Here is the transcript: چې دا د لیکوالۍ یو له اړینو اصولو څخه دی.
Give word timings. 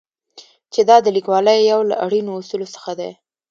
چې 0.73 0.81
دا 0.89 0.97
د 1.01 1.07
لیکوالۍ 1.17 1.59
یو 1.71 1.81
له 1.89 1.95
اړینو 2.05 2.31
اصولو 2.39 2.67
څخه 2.75 2.91
دی. 2.99 3.11